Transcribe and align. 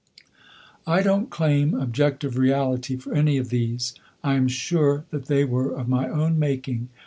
I 0.87 1.03
don't 1.03 1.29
claim 1.29 1.75
objective 1.75 2.35
reality 2.35 2.95
for 2.97 3.13
any 3.13 3.37
of 3.37 3.49
these; 3.49 3.93
I 4.23 4.33
am 4.33 4.47
sure 4.47 5.05
that 5.11 5.25
they 5.27 5.45
were 5.45 5.75
of 5.75 5.87
my 5.87 6.09
own 6.09 6.39
making. 6.39 6.89